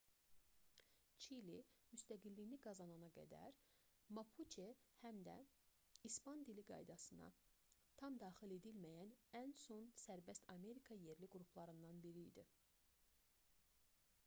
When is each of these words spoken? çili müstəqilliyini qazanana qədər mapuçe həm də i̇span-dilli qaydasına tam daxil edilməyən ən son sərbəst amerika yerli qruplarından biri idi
çili 1.23 1.57
müstəqilliyini 1.95 2.57
qazanana 2.63 3.09
qədər 3.17 3.57
mapuçe 4.19 4.63
həm 5.03 5.19
də 5.27 5.35
i̇span-dilli 6.09 6.63
qaydasına 6.71 7.27
tam 8.03 8.17
daxil 8.25 8.55
edilməyən 8.57 9.11
ən 9.41 9.53
son 9.65 9.91
sərbəst 10.05 10.49
amerika 10.55 10.97
yerli 11.03 11.29
qruplarından 11.37 12.01
biri 12.07 12.25
idi 12.31 12.47